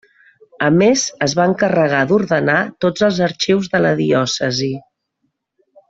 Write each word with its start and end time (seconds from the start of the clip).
A 0.67 0.69
més, 0.77 1.03
es 1.25 1.35
va 1.39 1.45
encarregar 1.51 1.99
d'ordenar 2.13 2.57
tots 2.87 3.07
els 3.09 3.21
arxius 3.29 3.71
de 3.75 3.83
la 3.89 3.93
diòcesi. 4.03 4.73